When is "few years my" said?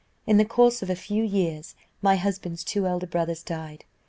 0.95-2.15